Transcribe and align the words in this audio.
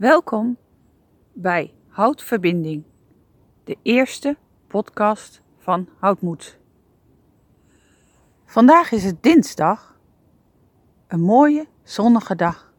Welkom 0.00 0.56
bij 1.32 1.74
Houtverbinding, 1.88 2.84
de 3.64 3.76
eerste 3.82 4.36
podcast 4.66 5.42
van 5.58 5.88
Houtmoed. 5.98 6.58
Vandaag 8.44 8.92
is 8.92 9.04
het 9.04 9.22
dinsdag, 9.22 9.98
een 11.06 11.20
mooie 11.20 11.66
zonnige 11.82 12.36
dag. 12.36 12.72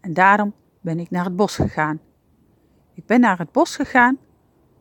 En 0.00 0.14
daarom 0.14 0.54
ben 0.80 0.98
ik 0.98 1.10
naar 1.10 1.24
het 1.24 1.36
bos 1.36 1.54
gegaan. 1.54 2.00
Ik 2.94 3.06
ben 3.06 3.20
naar 3.20 3.38
het 3.38 3.52
bos 3.52 3.76
gegaan 3.76 4.18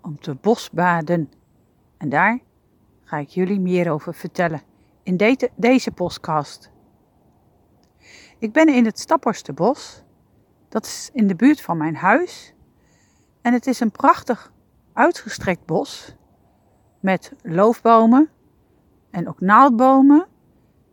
om 0.01 0.19
te 0.19 0.35
bosbaden. 0.35 1.31
En 1.97 2.09
daar 2.09 2.39
ga 3.03 3.17
ik 3.17 3.29
jullie 3.29 3.59
meer 3.59 3.91
over 3.91 4.13
vertellen 4.13 4.61
in 5.03 5.17
deze, 5.55 5.91
podcast. 5.91 6.71
Ik 8.39 8.51
ben 8.51 8.67
in 8.67 8.85
het 8.85 8.99
Stapperstebos. 8.99 10.03
Dat 10.71 10.85
is 10.85 11.09
in 11.13 11.27
de 11.27 11.35
buurt 11.35 11.61
van 11.61 11.77
mijn 11.77 11.95
huis. 11.95 12.53
En 13.41 13.53
het 13.53 13.67
is 13.67 13.79
een 13.79 13.91
prachtig 13.91 14.51
uitgestrekt 14.93 15.65
bos 15.65 16.15
met 16.99 17.33
loofbomen 17.41 18.29
en 19.09 19.27
ook 19.27 19.39
naaldbomen 19.39 20.27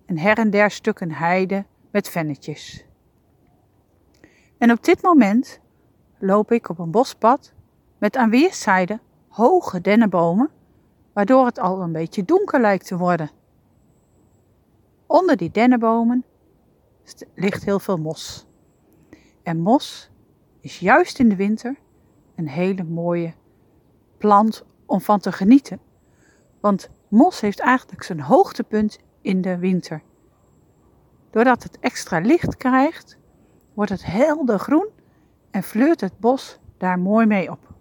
en 0.07 0.19
her 0.19 0.39
en 0.39 0.51
der 0.51 0.71
stukken 0.71 1.11
heide 1.11 1.65
met 1.91 2.09
vennetjes. 2.09 2.85
En 4.59 4.71
op 4.71 4.85
dit 4.85 5.03
moment 5.03 5.61
loop 6.19 6.53
ik 6.53 6.69
op 6.69 6.79
een 6.79 6.91
bospad 6.91 7.53
met 7.99 8.17
aan 8.17 8.31
weerszijden 8.31 9.01
hoge 9.29 9.81
dennenbomen, 9.81 10.51
waardoor 11.13 11.47
het 11.47 11.59
al 11.59 11.81
een 11.81 11.93
beetje 11.93 12.25
donker 12.25 12.61
lijkt 12.61 12.87
te 12.87 12.97
worden. 12.97 13.31
Onder 15.07 15.37
die 15.37 15.51
dennenbomen 15.51 16.25
ligt 17.35 17.65
heel 17.65 17.81
veel 17.81 17.99
mos. 17.99 18.48
En 19.49 19.61
mos 19.61 20.11
is 20.61 20.79
juist 20.79 21.19
in 21.19 21.29
de 21.29 21.37
winter 21.37 21.77
een 22.35 22.49
hele 22.49 22.85
mooie 22.85 23.35
plant 24.19 24.65
om 24.87 25.01
van 25.01 25.19
te 25.19 25.33
genieten. 25.33 25.81
Want 26.61 26.91
mos 27.09 27.41
heeft 27.41 27.61
eigenlijk 27.61 28.03
zijn 28.03 28.21
hoogtepunt 28.21 28.99
in 29.21 29.41
de 29.41 29.59
winter. 29.59 30.03
Doordat 31.31 31.63
het 31.63 31.79
extra 31.79 32.19
licht 32.19 32.57
krijgt, 32.57 33.19
wordt 33.75 33.91
het 33.91 34.05
helder 34.05 34.59
groen 34.59 34.89
en 35.51 35.63
fleurt 35.63 36.01
het 36.01 36.19
bos 36.19 36.59
daar 36.77 36.99
mooi 36.99 37.27
mee 37.27 37.51
op. 37.51 37.75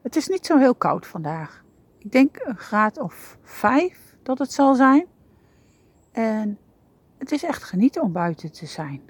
Het 0.00 0.16
is 0.16 0.28
niet 0.28 0.46
zo 0.46 0.58
heel 0.58 0.74
koud 0.74 1.06
vandaag. 1.06 1.64
Ik 1.98 2.12
denk 2.12 2.36
een 2.44 2.58
graad 2.58 2.98
of 2.98 3.38
vijf 3.42 4.16
dat 4.22 4.38
het 4.38 4.52
zal 4.52 4.74
zijn. 4.74 5.06
En 6.12 6.58
het 7.22 7.32
is 7.32 7.42
echt 7.42 7.62
genieten 7.62 8.02
om 8.02 8.12
buiten 8.12 8.52
te 8.52 8.66
zijn. 8.66 9.02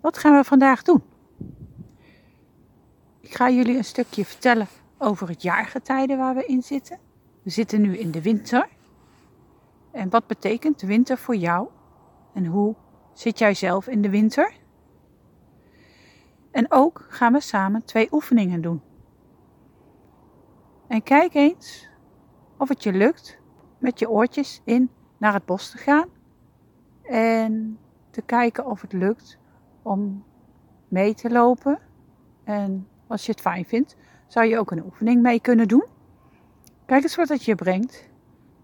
Wat 0.00 0.18
gaan 0.18 0.36
we 0.36 0.44
vandaag 0.44 0.82
doen? 0.82 1.02
Ik 3.20 3.34
ga 3.34 3.50
jullie 3.50 3.76
een 3.76 3.84
stukje 3.84 4.24
vertellen 4.24 4.66
over 4.98 5.28
het 5.28 5.42
jaargetijde 5.42 6.16
waar 6.16 6.34
we 6.34 6.44
in 6.44 6.62
zitten. 6.62 6.98
We 7.42 7.50
zitten 7.50 7.80
nu 7.80 7.96
in 7.96 8.10
de 8.10 8.22
winter. 8.22 8.68
En 9.90 10.10
wat 10.10 10.26
betekent 10.26 10.80
de 10.80 10.86
winter 10.86 11.18
voor 11.18 11.36
jou? 11.36 11.68
En 12.34 12.46
hoe 12.46 12.74
zit 13.12 13.38
jij 13.38 13.54
zelf 13.54 13.86
in 13.86 14.02
de 14.02 14.10
winter? 14.10 14.52
En 16.50 16.72
ook 16.72 17.06
gaan 17.08 17.32
we 17.32 17.40
samen 17.40 17.84
twee 17.84 18.08
oefeningen 18.10 18.60
doen. 18.60 18.82
En 20.86 21.02
kijk 21.02 21.34
eens 21.34 21.88
of 22.58 22.68
het 22.68 22.82
je 22.82 22.92
lukt 22.92 23.38
met 23.78 23.98
je 23.98 24.10
oortjes 24.10 24.60
in 24.64 24.90
naar 25.16 25.32
het 25.32 25.44
bos 25.44 25.70
te 25.70 25.78
gaan. 25.78 26.08
En 27.02 27.78
te 28.10 28.22
kijken 28.22 28.66
of 28.66 28.80
het 28.80 28.92
lukt 28.92 29.38
om 29.82 30.24
mee 30.88 31.14
te 31.14 31.30
lopen. 31.30 31.78
En 32.44 32.88
als 33.06 33.26
je 33.26 33.32
het 33.32 33.40
fijn 33.40 33.64
vindt, 33.64 33.96
zou 34.26 34.46
je 34.46 34.58
ook 34.58 34.70
een 34.70 34.84
oefening 34.84 35.22
mee 35.22 35.40
kunnen 35.40 35.68
doen. 35.68 35.86
Kijk 36.86 37.02
eens 37.02 37.16
wat 37.16 37.28
het 37.28 37.44
je 37.44 37.54
brengt. 37.54 38.08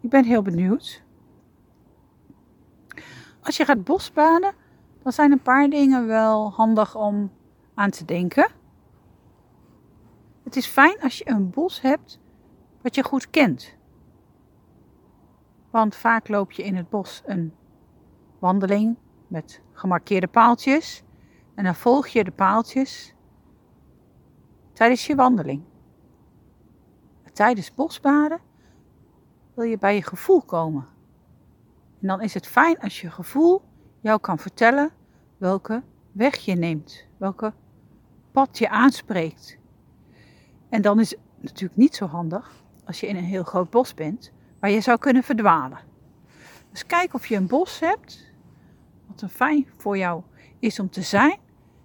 Ik 0.01 0.11
ben 0.11 0.25
heel 0.25 0.43
benieuwd. 0.43 1.03
Als 3.43 3.57
je 3.57 3.65
gaat 3.65 3.85
bosbaden, 3.85 4.53
dan 5.03 5.13
zijn 5.13 5.33
een 5.33 5.43
paar 5.43 5.69
dingen 5.69 6.07
wel 6.07 6.51
handig 6.53 6.97
om 6.97 7.33
aan 7.75 7.91
te 7.91 8.05
denken. 8.05 8.51
Het 10.43 10.57
is 10.57 10.67
fijn 10.67 11.01
als 11.01 11.19
je 11.19 11.29
een 11.29 11.51
bos 11.51 11.81
hebt 11.81 12.21
wat 12.83 12.95
je 12.95 13.03
goed 13.03 13.31
kent. 13.31 13.77
Want 15.75 15.97
vaak 15.97 16.29
loop 16.29 16.53
je 16.53 16.63
in 16.63 16.77
het 16.77 16.89
bos 16.89 17.23
een 17.27 17.55
wandeling 18.39 18.97
met 19.27 19.61
gemarkeerde 19.73 20.27
paaltjes 20.27 21.03
en 21.55 21.65
dan 21.65 21.75
volg 21.75 22.07
je 22.07 22.25
de 22.25 22.31
paaltjes 22.31 23.15
tijdens 24.73 25.07
je 25.07 25.15
wandeling. 25.15 25.63
Tijdens 27.33 27.75
bosbaden 27.75 28.41
wil 29.55 29.65
je 29.65 29.79
bij 29.79 29.95
je 29.95 30.03
gevoel 30.03 30.43
komen. 30.43 30.87
En 32.01 32.07
dan 32.07 32.21
is 32.21 32.35
het 32.35 32.47
fijn 32.47 32.79
als 32.79 33.01
je 33.01 33.11
gevoel 33.11 33.63
jou 34.01 34.21
kan 34.21 34.39
vertellen 34.39 34.91
welke 35.37 35.83
weg 36.13 36.37
je 36.37 36.55
neemt, 36.55 37.07
welke 37.17 37.53
pad 38.33 38.59
je 38.59 38.69
aanspreekt. 38.69 39.59
En 40.69 40.83
dan 40.83 41.01
is 41.01 41.11
het 41.11 41.21
natuurlijk 41.41 41.77
niet 41.77 41.95
zo 41.95 42.07
handig 42.07 42.63
als 42.85 43.01
je 43.01 43.07
in 43.07 43.17
een 43.17 43.25
heel 43.25 43.45
groot 43.45 43.71
bos 43.71 43.95
bent, 43.95 44.33
waar 44.65 44.73
je 44.73 44.81
zou 44.81 44.99
kunnen 44.99 45.23
verdwalen. 45.23 45.79
Dus 46.71 46.87
kijk 46.87 47.15
of 47.15 47.27
je 47.27 47.37
een 47.37 47.47
bos 47.47 47.81
hebt, 47.81 48.33
wat 49.07 49.23
een 49.23 49.29
fijn 49.29 49.67
voor 49.77 49.97
jou 49.99 50.23
is 50.59 50.79
om 50.79 50.91
te 50.91 51.03
zijn 51.03 51.39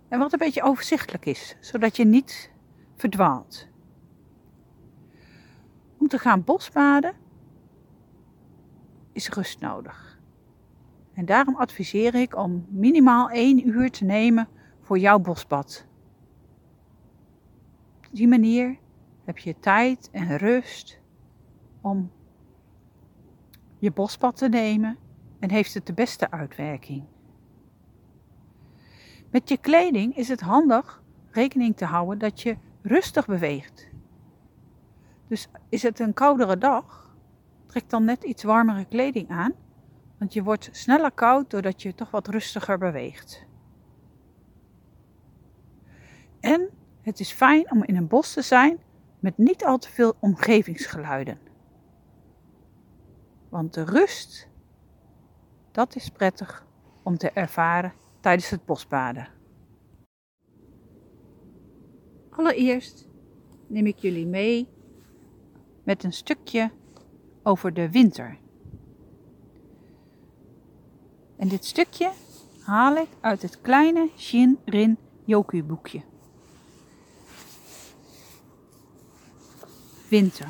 en 0.07 0.19
wat 0.19 0.33
een 0.33 0.39
beetje 0.39 0.63
overzichtelijk 0.63 1.25
is, 1.25 1.55
zodat 1.59 1.97
je 1.97 2.05
niet 2.05 2.51
verdwaalt. 2.95 3.67
Om 5.97 6.07
te 6.07 6.17
gaan 6.17 6.43
bosbaden 6.43 7.13
is 9.11 9.29
rust 9.29 9.59
nodig. 9.59 10.19
En 11.13 11.25
daarom 11.25 11.55
adviseer 11.55 12.15
ik 12.15 12.35
om 12.35 12.65
minimaal 12.69 13.29
één 13.29 13.67
uur 13.67 13.91
te 13.91 14.05
nemen 14.05 14.47
voor 14.81 14.97
jouw 14.97 15.19
bosbad. 15.19 15.85
Op 17.97 18.15
die 18.15 18.27
manier 18.27 18.77
heb 19.23 19.37
je 19.37 19.59
tijd 19.59 20.09
en 20.11 20.37
rust 20.37 20.99
om 21.81 22.11
je 23.79 23.91
bospad 23.91 24.37
te 24.37 24.49
nemen 24.49 24.97
en 25.39 25.51
heeft 25.51 25.73
het 25.73 25.85
de 25.85 25.93
beste 25.93 26.31
uitwerking. 26.31 27.03
Met 29.31 29.49
je 29.49 29.57
kleding 29.57 30.15
is 30.15 30.27
het 30.27 30.41
handig 30.41 31.03
rekening 31.31 31.77
te 31.77 31.85
houden 31.85 32.19
dat 32.19 32.41
je 32.41 32.57
rustig 32.81 33.25
beweegt. 33.25 33.89
Dus 35.27 35.47
is 35.69 35.83
het 35.83 35.99
een 35.99 36.13
koudere 36.13 36.57
dag, 36.57 37.15
trek 37.65 37.89
dan 37.89 38.03
net 38.03 38.23
iets 38.23 38.43
warmere 38.43 38.85
kleding 38.85 39.29
aan, 39.29 39.53
want 40.17 40.33
je 40.33 40.43
wordt 40.43 40.69
sneller 40.71 41.11
koud 41.11 41.49
doordat 41.49 41.81
je 41.81 41.95
toch 41.95 42.11
wat 42.11 42.27
rustiger 42.27 42.77
beweegt. 42.77 43.47
En 46.39 46.69
het 47.01 47.19
is 47.19 47.31
fijn 47.31 47.71
om 47.71 47.83
in 47.83 47.95
een 47.95 48.07
bos 48.07 48.33
te 48.33 48.41
zijn 48.41 48.79
met 49.19 49.37
niet 49.37 49.65
al 49.65 49.77
te 49.77 49.89
veel 49.89 50.15
omgevingsgeluiden. 50.19 51.48
Want 53.49 53.73
de 53.73 53.83
rust, 53.83 54.47
dat 55.71 55.95
is 55.95 56.09
prettig 56.09 56.65
om 57.03 57.17
te 57.17 57.31
ervaren 57.31 57.93
tijdens 58.19 58.49
het 58.49 58.65
bosbaden. 58.65 59.27
Allereerst 62.29 63.07
neem 63.67 63.85
ik 63.85 63.97
jullie 63.97 64.25
mee 64.27 64.67
met 65.83 66.03
een 66.03 66.13
stukje 66.13 66.71
over 67.43 67.73
de 67.73 67.91
winter. 67.91 68.37
En 71.37 71.47
dit 71.47 71.65
stukje 71.65 72.11
haal 72.61 72.95
ik 72.95 73.07
uit 73.19 73.41
het 73.41 73.61
kleine 73.61 74.09
Shinrin 74.17 74.97
Yoku 75.25 75.63
boekje. 75.63 76.01
Winter. 80.09 80.47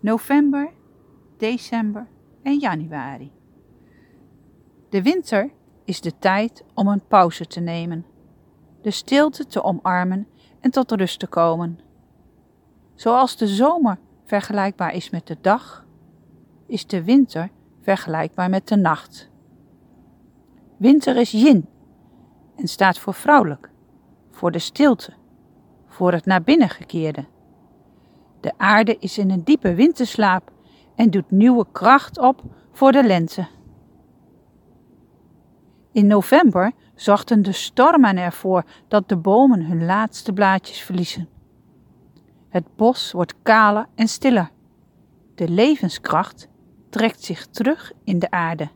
November, 0.00 0.72
december 1.40 2.06
en 2.42 2.58
januari. 2.58 3.32
De 4.88 5.02
winter 5.02 5.50
is 5.84 6.00
de 6.00 6.18
tijd 6.18 6.64
om 6.74 6.88
een 6.88 7.06
pauze 7.08 7.46
te 7.46 7.60
nemen, 7.60 8.06
de 8.82 8.90
stilte 8.90 9.46
te 9.46 9.62
omarmen 9.62 10.26
en 10.60 10.70
tot 10.70 10.90
rust 10.90 11.18
te 11.18 11.26
komen. 11.26 11.78
Zoals 12.94 13.36
de 13.36 13.46
zomer 13.46 13.98
vergelijkbaar 14.24 14.94
is 14.94 15.10
met 15.10 15.26
de 15.26 15.36
dag, 15.40 15.86
is 16.66 16.86
de 16.86 17.04
winter 17.04 17.50
vergelijkbaar 17.80 18.50
met 18.50 18.68
de 18.68 18.76
nacht. 18.76 19.30
Winter 20.76 21.16
is 21.16 21.30
yin 21.30 21.68
en 22.56 22.68
staat 22.68 22.98
voor 22.98 23.14
vrouwelijk, 23.14 23.70
voor 24.30 24.50
de 24.50 24.58
stilte, 24.58 25.12
voor 25.86 26.12
het 26.12 26.24
naar 26.24 26.42
binnen 26.42 26.68
gekeerde. 26.68 27.24
De 28.40 28.52
aarde 28.56 28.96
is 28.98 29.18
in 29.18 29.30
een 29.30 29.44
diepe 29.44 29.74
winterslaap 29.74 30.52
en 31.00 31.10
doet 31.10 31.30
nieuwe 31.30 31.66
kracht 31.72 32.18
op 32.18 32.42
voor 32.72 32.92
de 32.92 33.04
lente. 33.04 33.46
In 35.92 36.06
november 36.06 36.72
zorgden 36.94 37.42
de 37.42 37.52
stormen 37.52 38.16
ervoor 38.16 38.64
dat 38.88 39.08
de 39.08 39.16
bomen 39.16 39.64
hun 39.64 39.84
laatste 39.84 40.32
blaadjes 40.32 40.80
verliezen. 40.80 41.28
Het 42.48 42.76
bos 42.76 43.12
wordt 43.12 43.34
kaler 43.42 43.86
en 43.94 44.08
stiller. 44.08 44.50
De 45.34 45.48
levenskracht 45.48 46.48
trekt 46.90 47.22
zich 47.22 47.46
terug 47.46 47.92
in 48.04 48.18
de 48.18 48.30
aarde. 48.30 48.68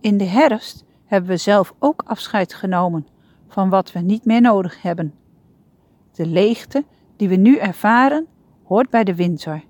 In 0.00 0.16
de 0.16 0.24
herfst 0.24 0.84
hebben 1.04 1.30
we 1.30 1.36
zelf 1.36 1.74
ook 1.78 2.02
afscheid 2.06 2.54
genomen 2.54 3.06
van 3.48 3.68
wat 3.68 3.92
we 3.92 3.98
niet 3.98 4.24
meer 4.24 4.40
nodig 4.40 4.82
hebben. 4.82 5.14
De 6.12 6.26
leegte 6.26 6.84
die 7.16 7.28
we 7.28 7.36
nu 7.36 7.56
ervaren 7.56 8.26
hoort 8.62 8.90
bij 8.90 9.04
de 9.04 9.14
winter. 9.14 9.68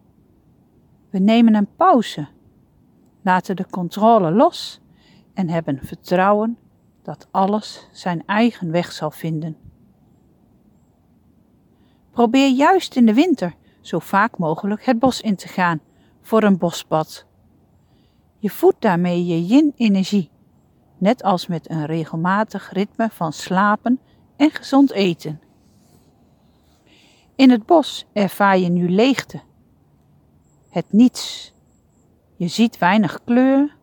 We 1.11 1.19
nemen 1.19 1.55
een 1.55 1.75
pauze, 1.77 2.29
laten 3.23 3.57
de 3.57 3.67
controle 3.71 4.31
los 4.31 4.81
en 5.35 5.49
hebben 5.49 5.79
vertrouwen 5.83 6.59
dat 7.03 7.29
alles 7.31 7.89
zijn 7.93 8.23
eigen 8.27 8.71
weg 8.71 8.93
zal 8.93 9.11
vinden. 9.11 9.57
Probeer 12.11 12.49
juist 12.49 12.97
in 12.97 13.07
de 13.07 13.15
winter 13.15 13.55
zo 13.81 13.99
vaak 13.99 14.39
mogelijk 14.39 14.85
het 14.85 14.99
bos 14.99 15.21
in 15.21 15.37
te 15.37 15.49
gaan 15.49 15.81
voor 16.21 16.43
een 16.43 16.59
bospad. 16.59 17.27
Je 18.39 18.51
voedt 18.51 18.81
daarmee 18.81 19.27
je 19.27 19.47
yin-energie, 19.47 20.31
net 20.99 21.23
als 21.23 21.47
met 21.47 21.71
een 21.71 21.87
regelmatig 21.87 22.73
ritme 22.73 23.09
van 23.11 23.33
slapen 23.33 24.01
en 24.37 24.51
gezond 24.51 24.91
eten. 24.91 25.41
In 27.35 27.51
het 27.51 27.67
bos 27.67 28.07
ervaar 28.13 28.59
je 28.59 28.69
nu 28.69 28.91
leegte, 28.91 29.41
het 30.71 30.93
niets. 30.93 31.53
Je 32.37 32.49
ziet 32.49 32.79
weinig 32.79 33.25
kleur, 33.25 33.77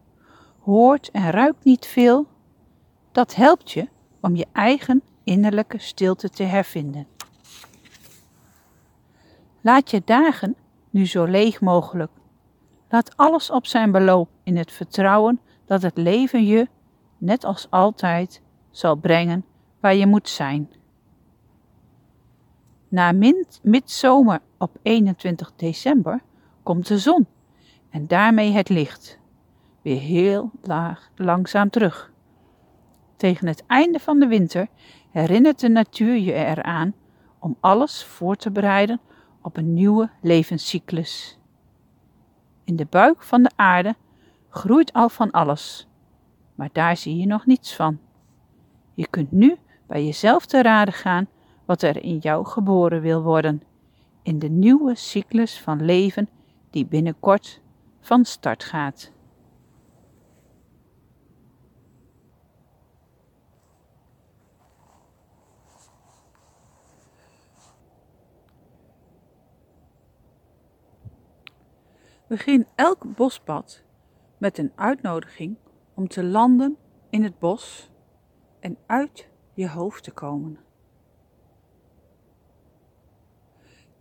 hoort 0.59 1.11
en 1.11 1.31
ruikt 1.31 1.63
niet 1.63 1.85
veel. 1.85 2.27
Dat 3.11 3.35
helpt 3.35 3.71
je 3.71 3.87
om 4.21 4.35
je 4.35 4.47
eigen 4.51 5.01
innerlijke 5.23 5.79
stilte 5.79 6.29
te 6.29 6.43
hervinden. 6.43 7.07
Laat 9.61 9.91
je 9.91 10.01
dagen 10.05 10.55
nu 10.89 11.05
zo 11.05 11.23
leeg 11.23 11.61
mogelijk. 11.61 12.11
Laat 12.89 13.17
alles 13.17 13.49
op 13.49 13.65
zijn 13.65 13.91
beloop 13.91 14.29
in 14.43 14.57
het 14.57 14.71
vertrouwen 14.71 15.39
dat 15.65 15.81
het 15.81 15.97
leven 15.97 16.45
je, 16.45 16.67
net 17.17 17.43
als 17.43 17.67
altijd, 17.69 18.41
zal 18.71 18.95
brengen 18.95 19.45
waar 19.79 19.95
je 19.95 20.07
moet 20.07 20.29
zijn. 20.29 20.71
Na 22.87 23.13
midzomer 23.61 24.41
op 24.57 24.77
21 24.81 25.51
december 25.55 26.21
komt 26.67 26.87
de 26.87 26.97
zon 26.97 27.27
en 27.89 28.07
daarmee 28.07 28.51
het 28.51 28.69
licht 28.69 29.19
weer 29.81 29.99
heel 29.99 30.51
laag, 30.61 31.09
langzaam 31.15 31.69
terug. 31.69 32.11
Tegen 33.15 33.47
het 33.47 33.63
einde 33.67 33.99
van 33.99 34.19
de 34.19 34.27
winter 34.27 34.67
herinnert 35.09 35.59
de 35.59 35.69
natuur 35.69 36.15
je 36.15 36.33
eraan 36.33 36.93
om 37.39 37.57
alles 37.59 38.03
voor 38.03 38.35
te 38.35 38.51
bereiden 38.51 38.99
op 39.41 39.57
een 39.57 39.73
nieuwe 39.73 40.09
levenscyclus. 40.21 41.39
In 42.63 42.75
de 42.75 42.85
buik 42.89 43.23
van 43.23 43.43
de 43.43 43.51
aarde 43.55 43.95
groeit 44.49 44.93
al 44.93 45.09
van 45.09 45.31
alles, 45.31 45.87
maar 46.55 46.69
daar 46.71 46.97
zie 46.97 47.17
je 47.17 47.25
nog 47.25 47.45
niets 47.45 47.75
van. 47.75 47.99
Je 48.93 49.07
kunt 49.09 49.31
nu 49.31 49.57
bij 49.85 50.05
jezelf 50.05 50.45
te 50.45 50.61
raden 50.61 50.93
gaan 50.93 51.27
wat 51.65 51.81
er 51.81 52.03
in 52.03 52.17
jou 52.17 52.45
geboren 52.45 53.01
wil 53.01 53.21
worden, 53.21 53.61
in 54.23 54.39
de 54.39 54.49
nieuwe 54.49 54.95
cyclus 54.95 55.61
van 55.61 55.85
leven 55.85 56.29
die 56.77 56.85
binnenkort 56.85 57.61
van 57.99 58.25
start 58.25 58.63
gaat. 58.63 59.11
Begin 72.27 72.67
elk 72.75 73.15
bospad 73.15 73.83
met 74.37 74.57
een 74.57 74.71
uitnodiging 74.75 75.57
om 75.93 76.07
te 76.07 76.23
landen 76.23 76.77
in 77.09 77.23
het 77.23 77.39
bos 77.39 77.89
en 78.59 78.77
uit 78.85 79.29
je 79.53 79.69
hoofd 79.69 80.03
te 80.03 80.11
komen. 80.11 80.59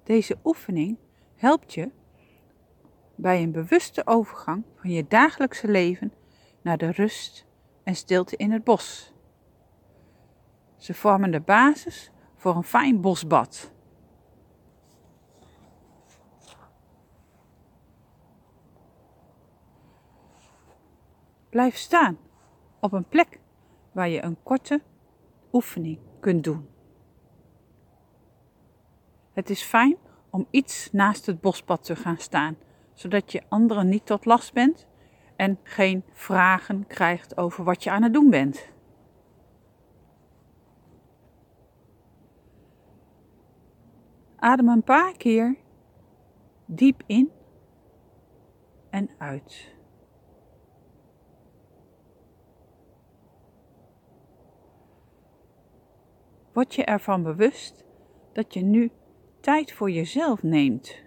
Deze 0.02 0.38
oefening 0.44 0.98
helpt 1.34 1.74
je 1.74 1.90
bij 3.16 3.42
een 3.42 3.52
bewuste 3.52 4.06
overgang 4.06 4.64
van 4.76 4.90
je 4.90 5.06
dagelijkse 5.08 5.68
leven 5.68 6.12
naar 6.62 6.78
de 6.78 6.90
rust 6.90 7.46
en 7.82 7.96
stilte 7.96 8.36
in 8.36 8.52
het 8.52 8.64
bos. 8.64 9.12
Ze 10.76 10.94
vormen 10.94 11.30
de 11.30 11.40
basis 11.40 12.10
voor 12.36 12.56
een 12.56 12.64
fijn 12.64 13.00
bosbad. 13.00 13.72
Blijf 21.50 21.76
staan 21.76 22.18
op 22.80 22.92
een 22.92 23.08
plek 23.08 23.40
waar 23.92 24.08
je 24.08 24.22
een 24.22 24.36
korte 24.42 24.82
oefening 25.52 25.98
kunt 26.20 26.44
doen. 26.44 26.68
Het 29.32 29.50
is 29.50 29.62
fijn 29.62 29.96
om 30.30 30.46
iets 30.50 30.88
naast 30.92 31.26
het 31.26 31.40
bospad 31.40 31.84
te 31.84 31.96
gaan 31.96 32.18
staan, 32.18 32.56
zodat 32.96 33.32
je 33.32 33.42
anderen 33.48 33.88
niet 33.88 34.06
tot 34.06 34.24
last 34.24 34.52
bent 34.52 34.86
en 35.36 35.58
geen 35.62 36.04
vragen 36.12 36.86
krijgt 36.86 37.36
over 37.36 37.64
wat 37.64 37.84
je 37.84 37.90
aan 37.90 38.02
het 38.02 38.12
doen 38.12 38.30
bent. 38.30 38.68
Adem 44.36 44.68
een 44.68 44.82
paar 44.82 45.16
keer 45.16 45.56
diep 46.66 47.02
in 47.06 47.30
en 48.90 49.10
uit. 49.18 49.74
Word 56.52 56.74
je 56.74 56.84
ervan 56.84 57.22
bewust 57.22 57.84
dat 58.32 58.54
je 58.54 58.60
nu 58.60 58.90
tijd 59.40 59.72
voor 59.72 59.90
jezelf 59.90 60.42
neemt. 60.42 61.05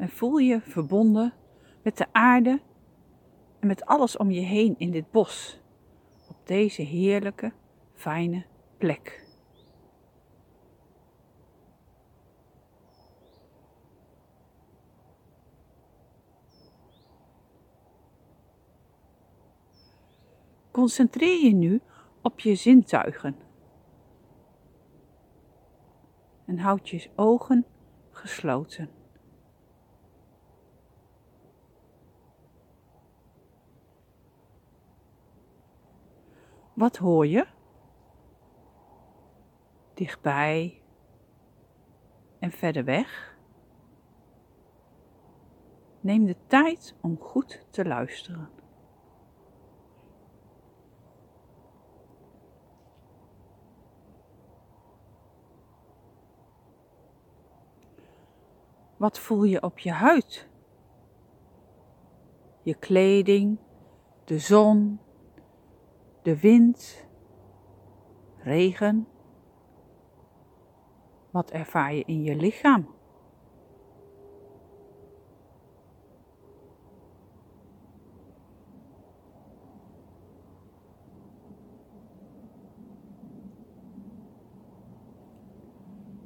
En 0.00 0.08
voel 0.08 0.36
je 0.36 0.60
verbonden 0.60 1.32
met 1.82 1.96
de 1.96 2.06
aarde 2.12 2.60
en 3.58 3.66
met 3.66 3.84
alles 3.84 4.16
om 4.16 4.30
je 4.30 4.40
heen 4.40 4.74
in 4.78 4.90
dit 4.90 5.10
bos, 5.10 5.60
op 6.28 6.36
deze 6.44 6.82
heerlijke, 6.82 7.52
fijne 7.94 8.44
plek. 8.78 9.26
Concentreer 20.70 21.44
je 21.44 21.54
nu 21.54 21.80
op 22.22 22.40
je 22.40 22.54
zintuigen. 22.54 23.36
En 26.46 26.58
houd 26.58 26.88
je 26.88 27.10
ogen 27.16 27.66
gesloten. 28.10 28.99
Wat 36.80 36.96
hoor 36.96 37.26
je? 37.26 37.46
Dichtbij 39.94 40.82
en 42.38 42.50
verder 42.50 42.84
weg. 42.84 43.38
Neem 46.00 46.24
de 46.24 46.36
tijd 46.46 46.94
om 47.00 47.18
goed 47.18 47.66
te 47.70 47.84
luisteren. 47.84 48.50
Wat 58.96 59.18
voel 59.18 59.44
je 59.44 59.62
op 59.62 59.78
je 59.78 59.92
huid? 59.92 60.48
Je 62.62 62.74
kleding, 62.74 63.58
de 64.24 64.38
zon, 64.38 65.00
de 66.30 66.40
wind, 66.40 67.06
regen. 68.36 69.06
Wat 71.30 71.50
ervaar 71.50 71.94
je 71.94 72.04
in 72.06 72.22
je 72.22 72.36
lichaam? 72.36 72.88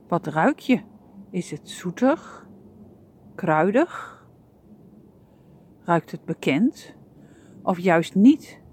Wat 0.08 0.26
ruik 0.26 0.58
je? 0.58 0.82
Is 1.30 1.50
het 1.50 1.70
zoetig? 1.70 2.46
kruidig, 3.34 4.26
Ruikt 5.84 6.10
het 6.10 6.24
bekend 6.24 6.94
of 7.62 7.78
juist 7.78 8.14
niet? 8.14 8.63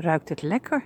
Ruikt 0.00 0.28
het 0.28 0.42
lekker? 0.42 0.84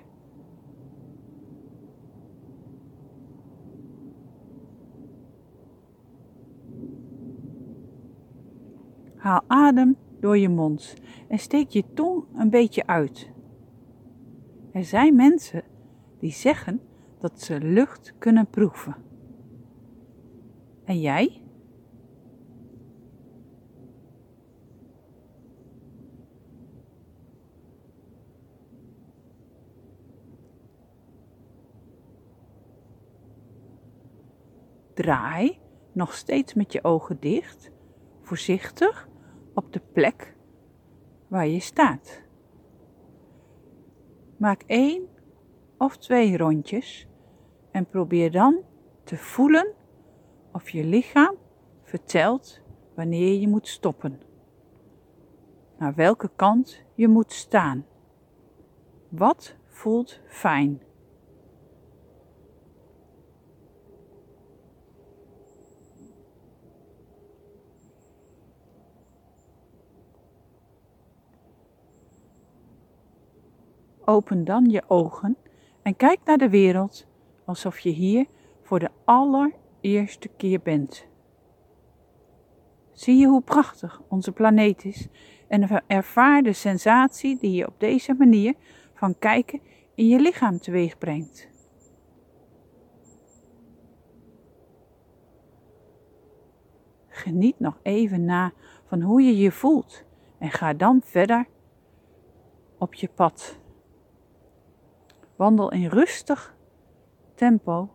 Haal 9.16 9.42
adem 9.46 9.96
door 10.20 10.38
je 10.38 10.48
mond 10.48 10.94
en 11.28 11.38
steek 11.38 11.68
je 11.68 11.84
tong 11.94 12.24
een 12.34 12.50
beetje 12.50 12.86
uit. 12.86 13.30
Er 14.72 14.84
zijn 14.84 15.16
mensen 15.16 15.62
die 16.18 16.32
zeggen 16.32 16.80
dat 17.18 17.40
ze 17.40 17.60
lucht 17.60 18.14
kunnen 18.18 18.46
proeven. 18.46 18.96
En 20.84 21.00
jij? 21.00 21.41
Draai, 35.02 35.58
nog 35.92 36.14
steeds 36.14 36.54
met 36.54 36.72
je 36.72 36.84
ogen 36.84 37.20
dicht, 37.20 37.70
voorzichtig 38.20 39.08
op 39.54 39.72
de 39.72 39.80
plek 39.92 40.36
waar 41.28 41.46
je 41.46 41.60
staat. 41.60 42.22
Maak 44.36 44.62
één 44.66 45.08
of 45.78 45.96
twee 45.96 46.36
rondjes 46.36 47.08
en 47.70 47.86
probeer 47.86 48.30
dan 48.30 48.62
te 49.04 49.16
voelen 49.16 49.72
of 50.52 50.68
je 50.68 50.84
lichaam 50.84 51.36
vertelt 51.82 52.60
wanneer 52.94 53.40
je 53.40 53.48
moet 53.48 53.68
stoppen. 53.68 54.20
Naar 55.78 55.94
welke 55.94 56.30
kant 56.36 56.82
je 56.94 57.08
moet 57.08 57.32
staan. 57.32 57.86
Wat 59.08 59.56
voelt 59.66 60.20
fijn? 60.26 60.82
Open 74.12 74.44
dan 74.44 74.64
je 74.64 74.82
ogen 74.88 75.36
en 75.82 75.96
kijk 75.96 76.18
naar 76.24 76.38
de 76.38 76.48
wereld 76.48 77.06
alsof 77.44 77.78
je 77.78 77.90
hier 77.90 78.26
voor 78.62 78.78
de 78.78 78.90
allereerste 79.04 80.28
keer 80.36 80.60
bent. 80.60 81.06
Zie 82.92 83.16
je 83.16 83.26
hoe 83.26 83.42
prachtig 83.42 84.02
onze 84.08 84.32
planeet 84.32 84.84
is 84.84 85.08
en 85.48 85.82
ervaar 85.86 86.42
de 86.42 86.52
sensatie 86.52 87.38
die 87.38 87.52
je 87.52 87.66
op 87.66 87.80
deze 87.80 88.14
manier 88.14 88.54
van 88.94 89.18
kijken 89.18 89.60
in 89.94 90.08
je 90.08 90.20
lichaam 90.20 90.58
teweeg 90.58 90.98
brengt. 90.98 91.48
Geniet 97.08 97.60
nog 97.60 97.78
even 97.82 98.24
na 98.24 98.52
van 98.84 99.00
hoe 99.00 99.22
je 99.22 99.36
je 99.36 99.52
voelt 99.52 100.04
en 100.38 100.50
ga 100.50 100.72
dan 100.72 101.00
verder 101.04 101.46
op 102.78 102.94
je 102.94 103.08
pad. 103.08 103.60
Wandel 105.42 105.70
in 105.70 105.88
rustig 105.88 106.56
tempo. 107.34 107.90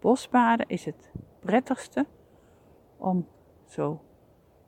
Bosbaden 0.00 0.68
is 0.68 0.84
het 0.84 1.12
prettigste 1.40 2.06
om 2.96 3.28
zo 3.64 4.00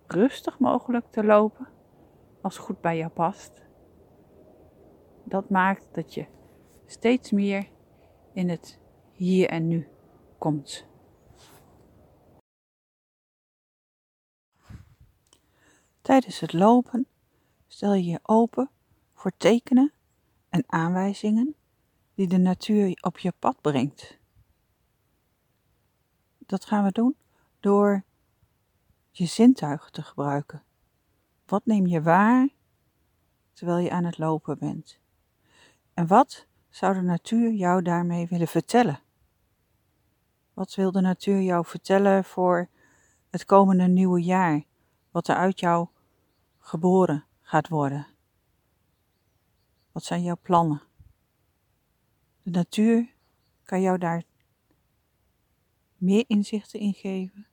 rustig 0.07 0.59
mogelijk 0.59 1.07
te 1.11 1.25
lopen 1.25 1.69
als 2.41 2.59
goed 2.59 2.81
bij 2.81 2.97
jou 2.97 3.11
past. 3.11 3.53
Dat 5.25 5.51
maakt 5.51 5.87
dat 5.93 6.15
je 6.15 6.27
steeds 6.87 7.31
meer 7.31 7.69
in 8.33 8.49
het 8.49 8.81
hier 9.13 9.49
en 9.49 9.69
nu 9.69 9.89
komt. 10.39 10.87
Tijdens 16.01 16.41
het 16.41 16.53
lopen 16.53 17.07
stel 17.67 17.95
je 17.95 18.05
je 18.05 18.21
open 18.23 18.71
voor 19.13 19.33
tekenen 19.37 19.93
en 20.49 20.65
aanwijzingen 20.67 21.55
die 22.15 22.27
de 22.27 22.39
natuur 22.39 22.99
op 23.01 23.19
je 23.19 23.33
pad 23.39 23.61
brengt. 23.61 24.19
Dat 26.39 26.65
gaan 26.65 26.85
we 26.85 26.93
doen 26.93 27.17
door 27.61 28.05
je 29.11 29.27
zintuigen 29.27 29.93
te 29.93 30.03
gebruiken. 30.03 30.63
Wat 31.47 31.67
neem 31.67 31.87
je 31.87 32.03
waar 32.03 32.49
terwijl 33.53 33.79
je 33.79 33.91
aan 33.91 34.05
het 34.05 34.19
lopen 34.19 34.59
bent? 34.59 34.99
En 35.95 36.07
wat 36.07 36.47
zou 36.69 36.95
de 36.95 37.01
natuur 37.01 37.53
jou 37.53 37.83
daarmee 37.83 38.27
willen 38.27 38.49
vertellen? 38.49 39.01
Wat 40.55 40.75
wil 40.75 40.93
de 40.93 41.01
natuur 41.01 41.41
jou 41.41 41.67
vertellen 41.67 42.25
voor 42.25 42.69
het 43.31 43.45
komende 43.45 43.89
nieuwe 43.89 44.23
jaar? 44.23 44.65
Wat 45.11 45.29
er 45.29 45.37
uit 45.37 45.61
jou 45.61 45.89
geboren 46.59 47.25
gaat 47.41 47.69
worden? 47.69 48.07
Wat 49.93 50.05
zijn 50.05 50.23
jouw 50.23 50.39
plannen? 50.43 50.83
De 52.43 52.51
natuur 52.51 53.15
kan 53.65 53.81
jou 53.81 53.99
daar 53.99 54.23
meer 55.97 56.25
inzichten 56.27 56.81
in 56.81 56.95
geven. 56.95 57.47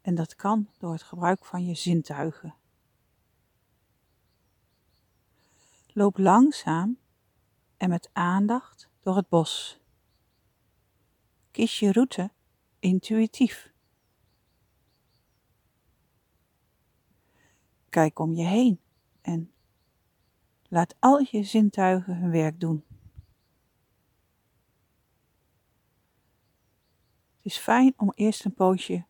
En 0.00 0.14
dat 0.14 0.34
kan 0.34 0.68
door 0.78 0.92
het 0.92 1.02
gebruik 1.02 1.44
van 1.44 1.64
je 1.64 1.74
zintuigen. 1.74 2.54
Loop 5.92 6.18
langzaam 6.18 6.98
en 7.76 7.88
met 7.88 8.10
aandacht 8.12 8.88
door 9.00 9.16
het 9.16 9.28
bos. 9.28 9.80
Kies 11.50 11.78
je 11.78 11.92
route 11.92 12.30
intuïtief. 12.78 13.72
Kijk 17.88 18.18
om 18.18 18.32
je 18.34 18.44
heen 18.44 18.80
en 19.20 19.51
Laat 20.72 20.94
al 20.98 21.26
je 21.30 21.42
zintuigen 21.42 22.16
hun 22.16 22.30
werk 22.30 22.60
doen. 22.60 22.84
Het 27.36 27.52
is 27.52 27.56
fijn 27.56 27.92
om 27.96 28.12
eerst 28.14 28.44
een 28.44 28.54
poosje 28.54 29.04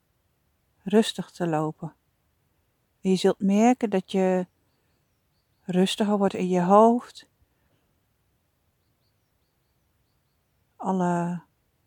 rustig 0.82 1.30
te 1.30 1.46
lopen. 1.46 1.94
je 3.00 3.16
zult 3.16 3.40
merken 3.40 3.90
dat 3.90 4.12
je 4.12 4.46
rustiger 5.60 6.18
wordt 6.18 6.34
in 6.34 6.48
je 6.48 6.60
hoofd. 6.60 7.28
Alle 10.76 11.42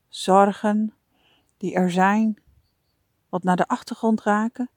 zorgen 0.08 0.94
die 1.58 1.74
er 1.74 1.92
zijn, 1.92 2.42
wat 3.30 3.44
naar 3.44 3.56
de 3.56 3.68
achtergrond 3.68 4.22
raken. 4.22 4.70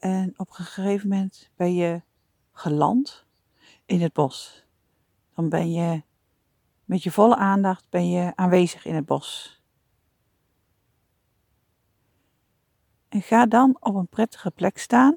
En 0.00 0.34
op 0.36 0.48
een 0.48 0.64
gegeven 0.64 1.08
moment 1.08 1.50
ben 1.56 1.74
je 1.74 2.02
geland 2.52 3.26
in 3.84 4.00
het 4.00 4.12
bos. 4.12 4.64
Dan 5.34 5.48
ben 5.48 5.72
je 5.72 6.02
met 6.84 7.02
je 7.02 7.10
volle 7.10 7.36
aandacht 7.36 7.86
ben 7.88 8.10
je 8.10 8.32
aanwezig 8.36 8.84
in 8.84 8.94
het 8.94 9.06
bos. 9.06 9.60
En 13.08 13.22
ga 13.22 13.46
dan 13.46 13.76
op 13.80 13.94
een 13.94 14.08
prettige 14.08 14.50
plek 14.50 14.78
staan. 14.78 15.16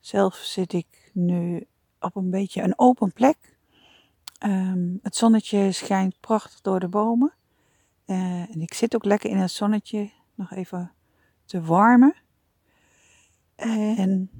Zelf 0.00 0.34
zit 0.34 0.72
ik 0.72 1.10
nu 1.12 1.66
op 2.00 2.16
een 2.16 2.30
beetje 2.30 2.62
een 2.62 2.78
open 2.78 3.12
plek. 3.12 3.58
Um, 4.44 4.98
het 5.02 5.16
zonnetje 5.16 5.72
schijnt 5.72 6.20
prachtig 6.20 6.60
door 6.60 6.80
de 6.80 6.88
bomen. 6.88 7.34
Uh, 8.06 8.50
en 8.50 8.60
ik 8.60 8.74
zit 8.74 8.94
ook 8.94 9.04
lekker 9.04 9.30
in 9.30 9.38
het 9.38 9.50
zonnetje 9.50 10.10
nog 10.34 10.50
even 10.50 10.92
te 11.44 11.62
warmen. 11.62 12.14
En 13.54 14.30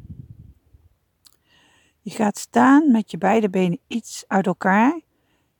je 2.00 2.10
gaat 2.10 2.38
staan 2.38 2.90
met 2.90 3.10
je 3.10 3.18
beide 3.18 3.50
benen 3.50 3.80
iets 3.86 4.24
uit 4.28 4.46
elkaar, 4.46 5.00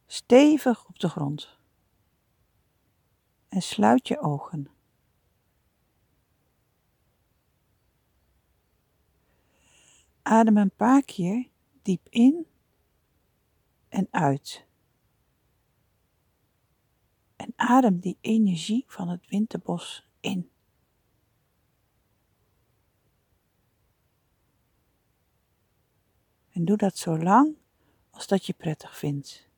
stevig 0.06 0.86
op 0.86 0.98
de 0.98 1.08
grond. 1.08 1.58
En 3.48 3.62
sluit 3.62 4.08
je 4.08 4.20
ogen. 4.20 4.68
Adem 10.22 10.56
een 10.56 10.74
paar 10.76 11.02
keer 11.02 11.48
diep 11.82 12.06
in 12.08 12.46
en 13.88 14.08
uit. 14.10 14.66
En 17.36 17.52
adem 17.56 17.98
die 18.00 18.18
energie 18.20 18.84
van 18.86 19.08
het 19.08 19.26
winterbos 19.28 20.08
En 26.50 26.64
doe 26.64 26.76
dat 26.76 26.98
zo 26.98 27.18
lang 27.18 27.56
als 28.10 28.26
dat 28.26 28.46
je 28.46 28.52
prettig 28.52 28.98
vindt. 28.98 29.48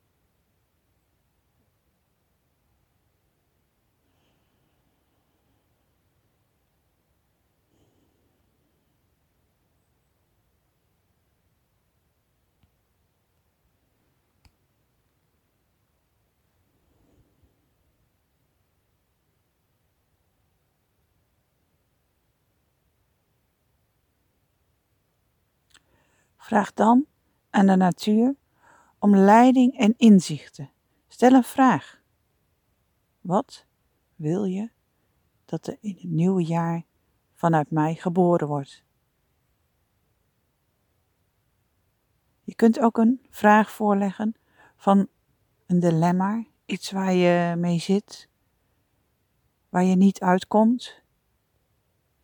Vraag 26.47 26.73
dan 26.73 27.05
aan 27.49 27.65
de 27.65 27.75
natuur 27.75 28.35
om 28.99 29.15
leiding 29.15 29.77
en 29.77 29.93
inzichten. 29.97 30.71
Stel 31.07 31.33
een 31.33 31.43
vraag. 31.43 32.01
Wat 33.21 33.65
wil 34.15 34.43
je 34.43 34.69
dat 35.45 35.67
er 35.67 35.77
in 35.79 35.93
het 35.93 36.03
nieuwe 36.03 36.43
jaar 36.43 36.85
vanuit 37.33 37.71
mij 37.71 37.95
geboren 37.95 38.47
wordt? 38.47 38.83
Je 42.43 42.55
kunt 42.55 42.79
ook 42.79 42.97
een 42.97 43.25
vraag 43.29 43.71
voorleggen 43.71 44.35
van 44.75 45.07
een 45.65 45.79
dilemma, 45.79 46.45
iets 46.65 46.91
waar 46.91 47.13
je 47.13 47.55
mee 47.55 47.79
zit, 47.79 48.29
waar 49.69 49.83
je 49.83 49.95
niet 49.95 50.19
uitkomt. 50.19 51.03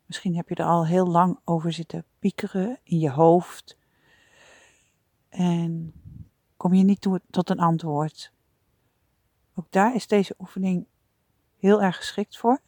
Misschien 0.06 0.36
heb 0.36 0.50
je 0.50 0.56
er 0.56 0.66
al 0.66 0.86
heel 0.86 1.08
lang 1.08 1.40
over 1.44 1.74
zitten 1.74 2.06
piekeren 2.20 2.80
in 2.84 3.00
je 3.00 3.12
hoofd 3.12 3.82
en 5.34 5.94
kom 6.58 6.74
je 6.74 6.84
niet 6.84 7.02
toe, 7.02 7.22
tot 7.30 7.50
een 7.50 7.60
antwoord. 7.60 8.32
Ook 9.56 9.72
daar 9.72 9.96
is 9.96 10.08
deze 10.08 10.36
oefening 10.40 10.86
heel 11.58 11.82
erg 11.82 11.96
geschikt 11.96 12.38
voor. 12.38 12.62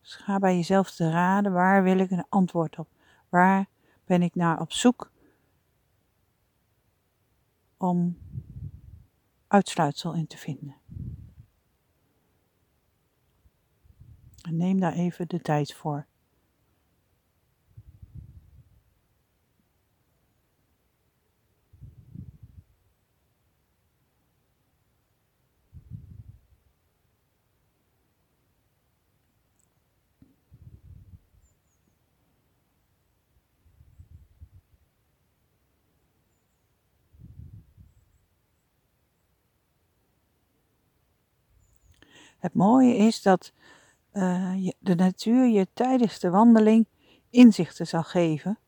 Dus 0.00 0.14
ga 0.14 0.38
bij 0.38 0.56
jezelf 0.56 0.90
te 0.90 1.10
raden, 1.10 1.52
waar 1.52 1.82
wil 1.82 1.98
ik 1.98 2.10
een 2.10 2.26
antwoord 2.28 2.78
op? 2.78 2.88
Waar 3.28 3.68
ben 4.04 4.22
ik 4.22 4.34
naar 4.34 4.60
op 4.60 4.72
zoek 4.72 5.10
om 7.76 8.18
uitsluitsel 9.46 10.14
in 10.14 10.26
te 10.26 10.38
vinden? 10.38 10.76
En 14.42 14.56
neem 14.56 14.80
daar 14.80 14.92
even 14.92 15.28
de 15.28 15.40
tijd 15.40 15.74
voor. 15.74 16.06
Het 42.42 42.54
mooie 42.54 42.96
is 42.96 43.22
dat 43.22 43.52
uh, 44.12 44.70
de 44.78 44.94
natuur 44.94 45.46
je 45.46 45.68
tijdens 45.72 46.18
de 46.18 46.30
wandeling 46.30 46.86
inzichten 47.30 47.86
zal 47.86 48.02
geven 48.02 48.58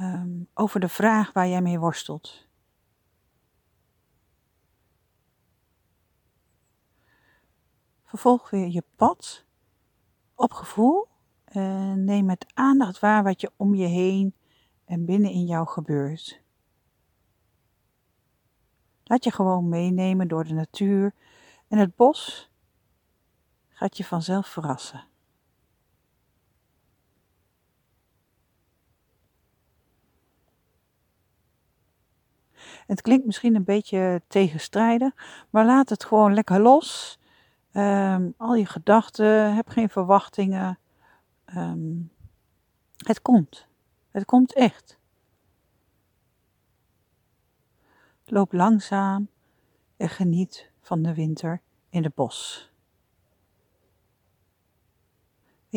um, 0.00 0.48
over 0.54 0.80
de 0.80 0.88
vraag 0.88 1.32
waar 1.32 1.48
jij 1.48 1.62
mee 1.62 1.78
worstelt. 1.78 2.48
Vervolg 8.04 8.50
weer 8.50 8.68
je 8.68 8.84
pad 8.96 9.44
op 10.34 10.52
gevoel 10.52 11.08
en 11.44 12.04
neem 12.04 12.24
met 12.24 12.46
aandacht 12.54 12.98
waar 12.98 13.22
wat 13.22 13.40
je 13.40 13.52
om 13.56 13.74
je 13.74 13.86
heen 13.86 14.34
en 14.84 15.04
binnen 15.04 15.30
in 15.30 15.44
jou 15.44 15.66
gebeurt. 15.66 16.40
Laat 19.04 19.24
je 19.24 19.30
gewoon 19.30 19.68
meenemen 19.68 20.28
door 20.28 20.44
de 20.44 20.54
natuur 20.54 21.14
en 21.68 21.78
het 21.78 21.96
bos 21.96 22.50
gaat 23.76 23.96
je 23.96 24.04
vanzelf 24.04 24.46
verrassen. 24.46 25.04
Het 32.86 33.00
klinkt 33.00 33.26
misschien 33.26 33.54
een 33.54 33.64
beetje 33.64 34.22
tegenstrijdig, 34.26 35.12
maar 35.50 35.64
laat 35.64 35.88
het 35.88 36.04
gewoon 36.04 36.34
lekker 36.34 36.60
los. 36.60 37.18
Um, 37.72 38.34
al 38.36 38.54
je 38.54 38.66
gedachten, 38.66 39.54
heb 39.54 39.68
geen 39.68 39.88
verwachtingen. 39.88 40.78
Um, 41.56 42.10
het 42.96 43.22
komt. 43.22 43.66
Het 44.10 44.24
komt 44.24 44.54
echt. 44.54 44.98
Loop 48.24 48.52
langzaam 48.52 49.28
en 49.96 50.08
geniet 50.08 50.70
van 50.80 51.02
de 51.02 51.14
winter 51.14 51.60
in 51.88 52.04
het 52.04 52.14
bos. 52.14 52.70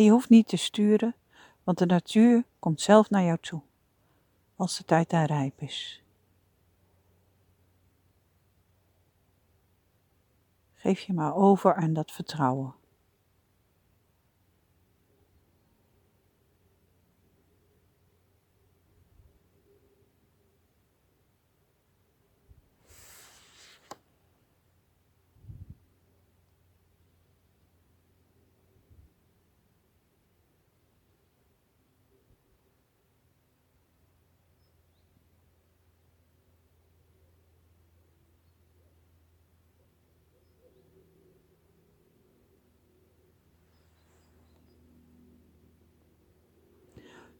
Je 0.04 0.10
hoeft 0.10 0.30
niet 0.30 0.48
te 0.48 0.58
sturen, 0.58 1.16
want 1.64 1.78
de 1.78 1.86
natuur 1.86 2.46
komt 2.60 2.82
zelf 2.82 3.10
naar 3.10 3.24
jou 3.24 3.38
toe, 3.42 3.62
als 4.56 4.78
de 4.78 4.86
tijd 4.86 5.10
daar 5.10 5.26
rijp 5.26 5.62
is. 5.62 6.04
Geef 10.74 11.00
je 11.00 11.14
maar 11.14 11.36
over 11.36 11.76
aan 11.76 11.94
dat 11.94 12.12
vertrouwen. 12.12 12.79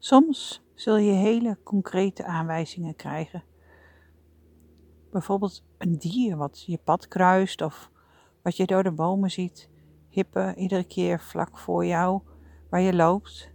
Soms 0.02 0.62
zul 0.74 0.96
je 0.96 1.12
hele 1.12 1.58
concrete 1.62 2.24
aanwijzingen 2.24 2.96
krijgen. 2.96 3.44
Bijvoorbeeld 5.10 5.64
een 5.78 5.98
dier 5.98 6.36
wat 6.36 6.62
je 6.66 6.78
pad 6.78 7.08
kruist 7.08 7.62
of 7.62 7.90
wat 8.42 8.56
je 8.56 8.66
door 8.66 8.82
de 8.82 8.92
bomen 8.92 9.30
ziet, 9.30 9.68
hippen 10.08 10.58
iedere 10.58 10.84
keer 10.84 11.20
vlak 11.20 11.58
voor 11.58 11.86
jou 11.86 12.22
waar 12.70 12.80
je 12.80 12.94
loopt. 12.94 13.50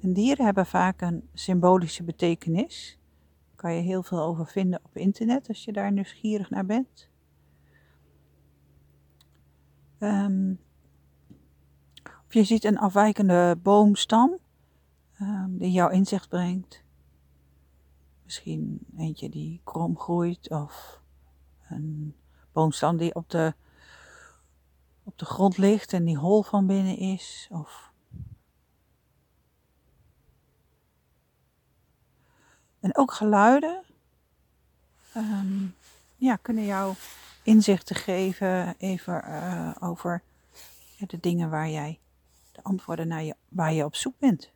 En 0.00 0.12
dieren 0.12 0.44
hebben 0.44 0.66
vaak 0.66 1.00
een 1.00 1.28
symbolische 1.32 2.02
betekenis. 2.04 2.98
Daar 3.46 3.56
kan 3.56 3.74
je 3.74 3.80
heel 3.80 4.02
veel 4.02 4.20
over 4.20 4.46
vinden 4.46 4.80
op 4.84 4.96
internet 4.96 5.48
als 5.48 5.64
je 5.64 5.72
daar 5.72 5.92
nieuwsgierig 5.92 6.50
naar 6.50 6.66
bent. 6.66 7.10
Um, 9.98 10.60
of 12.26 12.34
je 12.34 12.44
ziet 12.44 12.64
een 12.64 12.78
afwijkende 12.78 13.58
boomstam 13.62 14.40
um, 15.22 15.58
die 15.58 15.72
jouw 15.72 15.88
inzicht 15.88 16.28
brengt. 16.28 16.82
Misschien 18.24 18.78
eentje 18.96 19.28
die 19.28 19.60
krom 19.64 19.98
groeit 19.98 20.50
of 20.50 21.00
een 21.68 22.14
boomstam 22.52 22.96
die 22.96 23.14
op 23.14 23.30
de, 23.30 23.54
op 25.02 25.18
de 25.18 25.24
grond 25.24 25.58
ligt 25.58 25.92
en 25.92 26.04
die 26.04 26.18
hol 26.18 26.42
van 26.42 26.66
binnen 26.66 26.96
is. 26.96 27.48
Of 27.50 27.92
En 32.82 32.96
ook 32.96 33.12
geluiden 33.12 33.82
um, 35.16 35.74
ja, 36.16 36.36
kunnen 36.36 36.64
jou 36.64 36.94
inzichten 37.42 37.96
geven 37.96 38.74
even 38.78 39.22
uh, 39.28 39.74
over 39.80 40.22
de 41.06 41.20
dingen 41.20 41.50
waar 41.50 41.68
jij, 41.68 41.98
de 42.52 42.62
antwoorden 42.62 43.08
naar 43.08 43.22
je, 43.22 43.36
waar 43.48 43.72
je 43.72 43.84
op 43.84 43.94
zoek 43.94 44.18
bent. 44.18 44.50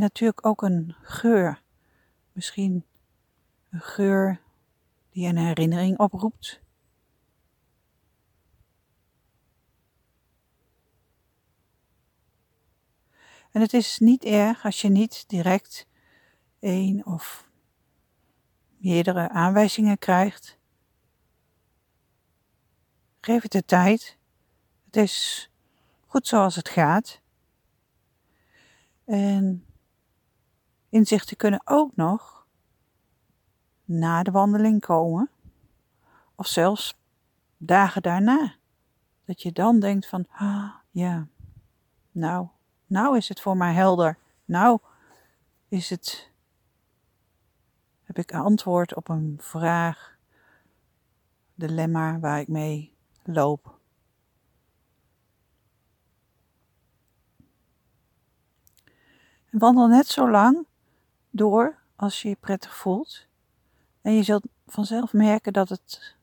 Natuurlijk 0.00 0.46
ook 0.46 0.62
een 0.62 0.94
geur. 1.02 1.62
Misschien 2.32 2.86
een 3.70 3.80
geur 3.80 4.40
die 5.10 5.28
een 5.28 5.36
herinnering 5.36 5.98
oproept. 5.98 6.60
En 13.50 13.60
het 13.60 13.72
is 13.72 13.98
niet 13.98 14.24
erg 14.24 14.64
als 14.64 14.80
je 14.80 14.88
niet 14.88 15.28
direct 15.28 15.86
één 16.58 17.06
of 17.06 17.48
meerdere 18.76 19.28
aanwijzingen 19.28 19.98
krijgt. 19.98 20.58
Geef 23.20 23.42
het 23.42 23.52
de 23.52 23.64
tijd. 23.64 24.18
Het 24.84 24.96
is 24.96 25.50
goed 26.06 26.26
zoals 26.26 26.56
het 26.56 26.68
gaat. 26.68 27.20
En 29.04 29.64
Inzichten 30.90 31.36
kunnen 31.36 31.60
ook 31.64 31.96
nog 31.96 32.46
na 33.84 34.22
de 34.22 34.30
wandeling 34.30 34.80
komen. 34.80 35.30
Of 36.34 36.46
zelfs 36.46 36.98
dagen 37.56 38.02
daarna. 38.02 38.54
Dat 39.24 39.42
je 39.42 39.52
dan 39.52 39.80
denkt 39.80 40.06
van, 40.06 40.26
ah, 40.28 40.74
ja, 40.90 41.26
nou, 42.12 42.48
nou 42.86 43.16
is 43.16 43.28
het 43.28 43.40
voor 43.40 43.56
mij 43.56 43.72
helder. 43.74 44.18
Nou 44.44 44.78
is 45.68 45.90
het, 45.90 46.32
heb 48.02 48.18
ik 48.18 48.34
antwoord 48.34 48.94
op 48.94 49.08
een 49.08 49.36
vraag, 49.40 50.18
dilemma 51.54 52.18
waar 52.18 52.40
ik 52.40 52.48
mee 52.48 52.94
loop. 53.22 53.78
En 59.50 59.58
wandel 59.58 59.86
net 59.86 60.06
zo 60.06 60.30
lang 60.30 60.68
door 61.30 61.78
als 61.96 62.22
je 62.22 62.28
je 62.28 62.36
prettig 62.40 62.76
voelt. 62.76 63.26
En 64.00 64.12
je 64.12 64.22
zult 64.22 64.46
vanzelf 64.66 65.12
merken 65.12 65.52
dat 65.52 65.68
het 65.68 66.16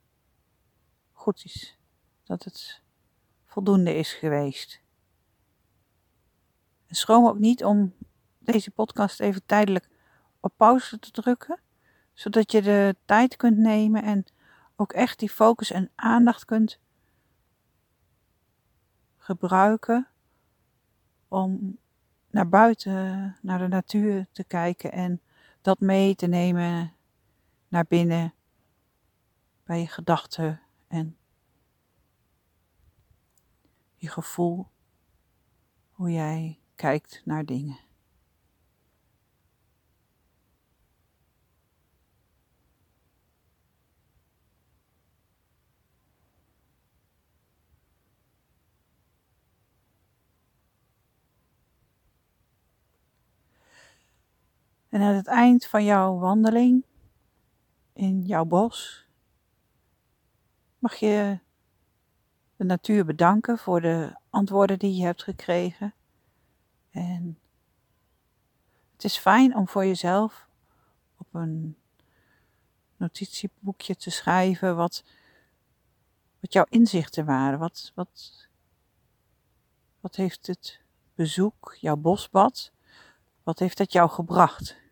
goed 1.11 1.43
is. 1.45 1.77
Dat 2.23 2.43
het 2.43 2.81
voldoende 3.45 3.95
is 3.95 4.13
geweest. 4.13 4.81
En 6.87 6.95
schroom 6.95 7.27
ook 7.27 7.39
niet 7.39 7.63
om 7.63 7.93
deze 8.39 8.71
podcast 8.71 9.19
even 9.19 9.45
tijdelijk 9.45 9.89
op 10.39 10.53
pauze 10.57 10.99
te 10.99 11.11
drukken, 11.11 11.59
zodat 12.13 12.51
je 12.51 12.61
de 12.61 12.95
tijd 13.05 13.35
kunt 13.35 13.57
nemen 13.57 14.03
en 14.03 14.25
ook 14.75 14.93
echt 14.93 15.19
die 15.19 15.29
focus 15.29 15.71
en 15.71 15.91
aandacht 15.95 16.45
kunt 16.45 16.79
gebruiken 19.17 20.07
om 21.27 21.77
naar 22.37 22.49
buiten, 22.49 23.37
naar 23.41 23.59
de 23.59 23.67
natuur 23.67 24.27
te 24.31 24.43
kijken 24.43 24.91
en 24.91 25.21
dat 25.61 25.79
mee 25.79 26.15
te 26.15 26.27
nemen 26.27 26.93
naar 27.67 27.85
binnen 27.87 28.33
bij 29.63 29.79
je 29.79 29.87
gedachten 29.87 30.61
en 30.87 31.17
je 33.95 34.07
gevoel, 34.07 34.67
hoe 35.91 36.11
jij 36.11 36.59
kijkt 36.75 37.21
naar 37.25 37.45
dingen. 37.45 37.77
En 54.97 55.03
aan 55.03 55.15
het 55.15 55.27
eind 55.27 55.65
van 55.65 55.83
jouw 55.83 56.17
wandeling 56.17 56.85
in 57.93 58.21
jouw 58.21 58.45
bos 58.45 59.07
mag 60.79 60.95
je 60.95 61.39
de 62.55 62.63
natuur 62.63 63.05
bedanken 63.05 63.57
voor 63.57 63.81
de 63.81 64.15
antwoorden 64.29 64.79
die 64.79 64.95
je 64.95 65.03
hebt 65.03 65.23
gekregen. 65.23 65.93
En 66.91 67.39
het 68.91 69.03
is 69.03 69.17
fijn 69.17 69.55
om 69.55 69.67
voor 69.67 69.85
jezelf 69.85 70.47
op 71.17 71.27
een 71.33 71.77
notitieboekje 72.95 73.95
te 73.95 74.09
schrijven 74.11 74.75
wat, 74.75 75.03
wat 76.39 76.53
jouw 76.53 76.65
inzichten 76.69 77.25
waren. 77.25 77.59
Wat, 77.59 77.91
wat, 77.95 78.47
wat 79.99 80.15
heeft 80.15 80.47
het 80.47 80.81
bezoek, 81.15 81.77
jouw 81.79 81.97
bosbad, 81.97 82.71
wat 83.43 83.59
heeft 83.59 83.77
dat 83.77 83.91
jou 83.91 84.09
gebracht? 84.09 84.85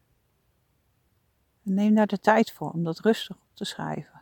Neem 1.73 1.95
daar 1.95 2.08
de 2.08 2.19
tijd 2.19 2.51
voor 2.51 2.71
om 2.71 2.84
dat 2.84 2.99
rustig 2.99 3.36
op 3.36 3.49
te 3.54 3.65
schrijven. 3.65 4.21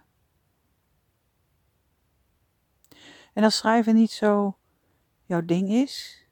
En 3.34 3.44
als 3.44 3.58
schrijven 3.58 3.96
niet 3.96 4.12
zo 4.12 4.58
jouw 5.26 5.46
ding 5.46 5.70
is, 5.70 6.26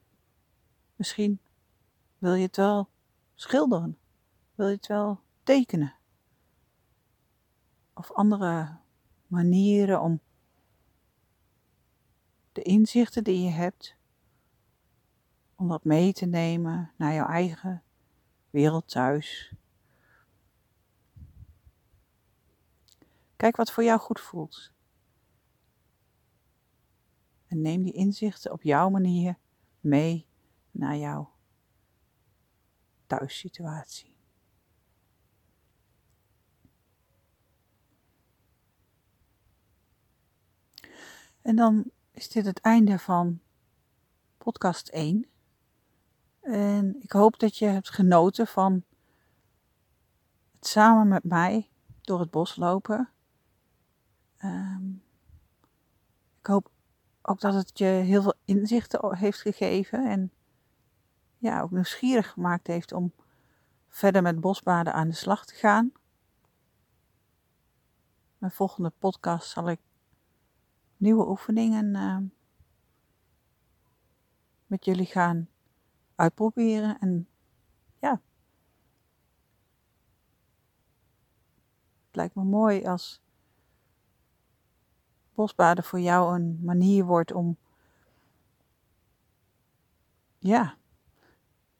misschien 0.96 1.40
wil 2.18 2.34
je 2.34 2.46
het 2.46 2.56
wel 2.56 2.88
schilderen, 3.34 3.98
wil 4.54 4.66
je 4.66 4.74
het 4.74 4.86
wel 4.86 5.20
tekenen. 5.42 5.94
Of 7.94 8.12
andere 8.12 8.76
manieren 9.26 10.00
om 10.00 10.20
de 12.52 12.62
inzichten 12.62 13.24
die 13.24 13.42
je 13.42 13.50
hebt, 13.50 13.96
om 15.54 15.68
dat 15.68 15.84
mee 15.84 16.12
te 16.12 16.26
nemen 16.26 16.92
naar 16.96 17.14
jouw 17.14 17.26
eigen 17.26 17.82
wereld 18.50 18.88
thuis. 18.88 19.54
Kijk 23.42 23.56
wat 23.56 23.72
voor 23.72 23.84
jou 23.84 24.00
goed 24.00 24.20
voelt. 24.20 24.72
En 27.46 27.60
neem 27.60 27.82
die 27.82 27.92
inzichten 27.92 28.52
op 28.52 28.62
jouw 28.62 28.88
manier 28.88 29.38
mee 29.80 30.26
naar 30.70 30.96
jouw 30.96 31.32
thuissituatie. 33.06 34.16
En 41.42 41.56
dan 41.56 41.90
is 42.10 42.28
dit 42.28 42.46
het 42.46 42.60
einde 42.60 42.98
van 42.98 43.40
podcast 44.38 44.88
1. 44.88 45.26
En 46.40 47.02
ik 47.02 47.12
hoop 47.12 47.38
dat 47.38 47.56
je 47.56 47.66
hebt 47.66 47.90
genoten 47.90 48.46
van 48.46 48.84
het 50.54 50.66
samen 50.66 51.08
met 51.08 51.24
mij 51.24 51.70
door 52.00 52.20
het 52.20 52.30
bos 52.30 52.56
lopen. 52.56 53.12
Ehm, 54.42 54.90
ik 56.40 56.46
hoop 56.46 56.70
ook 57.22 57.40
dat 57.40 57.54
het 57.54 57.78
je 57.78 57.84
heel 57.84 58.22
veel 58.22 58.34
inzichten 58.44 59.16
heeft 59.16 59.40
gegeven 59.40 60.10
en 60.10 60.32
ja, 61.38 61.60
ook 61.60 61.70
nieuwsgierig 61.70 62.30
gemaakt 62.30 62.66
heeft 62.66 62.92
om 62.92 63.12
verder 63.88 64.22
met 64.22 64.40
bosbaden 64.40 64.94
aan 64.94 65.08
de 65.08 65.14
slag 65.14 65.44
te 65.44 65.54
gaan. 65.54 65.92
Mijn 68.38 68.52
volgende 68.52 68.92
podcast 68.98 69.50
zal 69.50 69.68
ik 69.68 69.80
nieuwe 70.96 71.28
oefeningen 71.28 71.94
uh, 71.94 72.18
met 74.66 74.84
jullie 74.84 75.06
gaan 75.06 75.48
uitproberen. 76.14 76.98
En 76.98 77.28
ja, 77.98 78.20
het 82.06 82.16
lijkt 82.16 82.34
me 82.34 82.44
mooi 82.44 82.86
als 82.86 83.22
bosbaden 85.34 85.84
voor 85.84 86.00
jou 86.00 86.34
een 86.34 86.58
manier 86.62 87.04
wordt 87.04 87.32
om, 87.32 87.56
ja, 90.38 90.76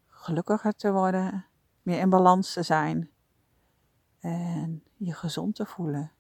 gelukkiger 0.07 0.73
te 0.73 0.93
worden, 0.93 1.47
meer 1.83 1.99
in 1.99 2.11
balans 2.11 2.53
te 2.53 2.63
zijn 2.63 3.11
en 4.19 4.83
je 4.97 5.13
gezond 5.13 5.55
te 5.55 5.67
voelen. 5.67 6.13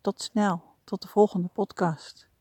Tot 0.00 0.22
snel, 0.22 0.74
tot 0.84 1.02
de 1.02 1.08
volgende 1.08 1.48
podcast. 1.48 2.31